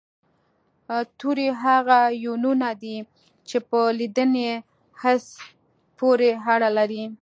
توري 1.19 1.47
هغه 1.63 1.99
يوونونه 2.25 2.69
دي 2.83 2.97
چې 3.47 3.57
په 3.69 3.79
لیدني 3.99 4.47
حس 5.01 5.25
پورې 5.97 6.29
اړه 6.53 6.69
لري 6.77 7.03